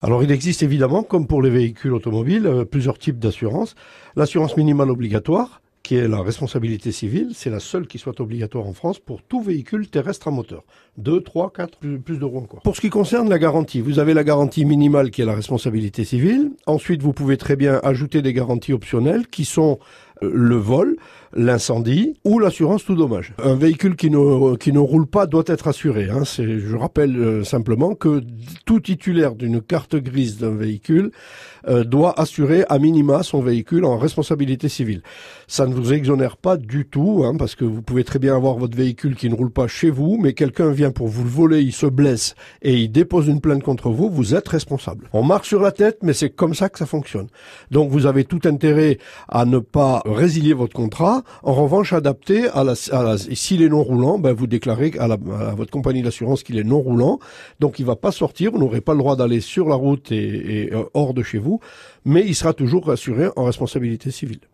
Alors 0.00 0.22
il 0.22 0.30
existe 0.30 0.62
évidemment, 0.62 1.02
comme 1.02 1.26
pour 1.26 1.42
les 1.42 1.50
véhicules 1.50 1.92
automobiles, 1.92 2.46
euh, 2.46 2.64
plusieurs 2.64 2.98
types 2.98 3.18
d'assurance. 3.18 3.74
L'assurance 4.14 4.56
minimale 4.56 4.90
obligatoire, 4.90 5.60
qui 5.82 5.96
est 5.96 6.06
la 6.06 6.20
responsabilité 6.22 6.92
civile, 6.92 7.30
c'est 7.34 7.50
la 7.50 7.58
seule 7.58 7.88
qui 7.88 7.98
soit 7.98 8.20
obligatoire 8.20 8.66
en 8.66 8.74
France 8.74 9.00
pour 9.00 9.22
tout 9.22 9.42
véhicule 9.42 9.88
terrestre 9.88 10.28
à 10.28 10.30
moteur. 10.30 10.62
2, 10.98 11.22
3, 11.22 11.52
4, 11.52 11.78
plus, 11.78 12.18
de 12.18 12.24
encore. 12.24 12.60
Pour 12.62 12.76
ce 12.76 12.80
qui 12.80 12.90
concerne 12.90 13.28
la 13.28 13.38
garantie, 13.38 13.80
vous 13.80 13.98
avez 13.98 14.14
la 14.14 14.22
garantie 14.22 14.64
minimale 14.64 15.10
qui 15.10 15.22
est 15.22 15.24
la 15.24 15.34
responsabilité 15.34 16.04
civile. 16.04 16.50
Ensuite, 16.66 17.02
vous 17.02 17.12
pouvez 17.12 17.36
très 17.36 17.56
bien 17.56 17.80
ajouter 17.82 18.22
des 18.22 18.32
garanties 18.32 18.72
optionnelles 18.72 19.26
qui 19.26 19.44
sont 19.44 19.78
le 20.22 20.56
vol, 20.56 20.96
l'incendie 21.34 22.14
ou 22.24 22.38
l'assurance 22.38 22.84
tout 22.84 22.94
dommage. 22.94 23.34
Un 23.42 23.54
véhicule 23.54 23.96
qui 23.96 24.10
ne, 24.10 24.56
qui 24.56 24.72
ne 24.72 24.78
roule 24.78 25.06
pas 25.06 25.26
doit 25.26 25.44
être 25.46 25.68
assuré. 25.68 26.08
Hein. 26.10 26.22
Je 26.24 26.76
rappelle 26.76 27.16
euh, 27.16 27.44
simplement 27.44 27.94
que 27.94 28.22
tout 28.64 28.80
titulaire 28.80 29.34
d'une 29.34 29.60
carte 29.60 29.96
grise 29.96 30.38
d'un 30.38 30.54
véhicule 30.54 31.10
euh, 31.68 31.84
doit 31.84 32.18
assurer 32.18 32.64
à 32.68 32.78
minima 32.78 33.22
son 33.22 33.40
véhicule 33.40 33.84
en 33.84 33.98
responsabilité 33.98 34.68
civile. 34.68 35.02
Ça 35.46 35.66
ne 35.66 35.74
vous 35.74 35.92
exonère 35.92 36.36
pas 36.36 36.56
du 36.56 36.86
tout, 36.86 37.22
hein, 37.24 37.34
parce 37.38 37.54
que 37.54 37.64
vous 37.64 37.82
pouvez 37.82 38.04
très 38.04 38.18
bien 38.18 38.34
avoir 38.34 38.56
votre 38.56 38.76
véhicule 38.76 39.16
qui 39.16 39.28
ne 39.28 39.34
roule 39.34 39.50
pas 39.50 39.66
chez 39.66 39.90
vous, 39.90 40.18
mais 40.20 40.32
quelqu'un 40.32 40.70
vient 40.70 40.90
pour 40.90 41.08
vous 41.08 41.24
le 41.24 41.30
voler, 41.30 41.60
il 41.60 41.72
se 41.72 41.86
blesse 41.86 42.34
et 42.62 42.74
il 42.74 42.90
dépose 42.90 43.28
une 43.28 43.40
plainte 43.40 43.62
contre 43.62 43.90
vous, 43.90 44.08
vous 44.08 44.34
êtes 44.34 44.48
responsable. 44.48 45.08
On 45.12 45.22
marche 45.22 45.48
sur 45.48 45.60
la 45.60 45.72
tête, 45.72 45.98
mais 46.02 46.12
c'est 46.12 46.30
comme 46.30 46.54
ça 46.54 46.68
que 46.68 46.78
ça 46.78 46.86
fonctionne. 46.86 47.28
Donc 47.70 47.90
vous 47.90 48.06
avez 48.06 48.24
tout 48.24 48.40
intérêt 48.44 48.98
à 49.28 49.44
ne 49.44 49.58
pas 49.58 50.02
résilier 50.12 50.54
votre 50.54 50.74
contrat. 50.74 51.22
En 51.42 51.54
revanche, 51.54 51.92
adapter 51.92 52.48
à 52.48 52.64
la, 52.64 52.74
s'il 52.74 53.62
est 53.62 53.68
non 53.68 53.82
roulant, 53.82 54.18
ben 54.18 54.32
vous 54.32 54.46
déclarez 54.46 54.92
à, 54.98 55.16
votre 55.54 55.70
compagnie 55.70 56.02
d'assurance 56.02 56.42
qu'il 56.42 56.58
est 56.58 56.64
non 56.64 56.80
roulant, 56.80 57.18
donc 57.60 57.78
il 57.78 57.86
va 57.86 57.96
pas 57.96 58.12
sortir. 58.12 58.52
Vous 58.52 58.58
n'aurez 58.58 58.80
pas 58.80 58.92
le 58.92 58.98
droit 58.98 59.16
d'aller 59.16 59.40
sur 59.40 59.68
la 59.68 59.74
route 59.74 60.12
et, 60.12 60.64
et 60.64 60.72
hors 60.94 61.14
de 61.14 61.22
chez 61.22 61.38
vous, 61.38 61.60
mais 62.04 62.24
il 62.26 62.34
sera 62.34 62.52
toujours 62.52 62.90
assuré 62.90 63.28
en 63.36 63.44
responsabilité 63.44 64.10
civile. 64.10 64.40